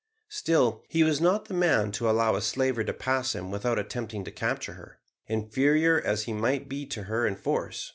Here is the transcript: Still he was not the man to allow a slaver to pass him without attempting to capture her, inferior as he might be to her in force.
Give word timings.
Still 0.29 0.81
he 0.89 1.03
was 1.03 1.21
not 1.21 1.45
the 1.45 1.53
man 1.53 1.91
to 1.91 2.09
allow 2.09 2.35
a 2.35 2.41
slaver 2.41 2.83
to 2.83 2.91
pass 2.91 3.35
him 3.35 3.51
without 3.51 3.77
attempting 3.77 4.23
to 4.23 4.31
capture 4.31 4.73
her, 4.73 4.99
inferior 5.27 6.01
as 6.03 6.23
he 6.23 6.33
might 6.33 6.67
be 6.67 6.87
to 6.87 7.03
her 7.03 7.27
in 7.27 7.35
force. 7.35 7.89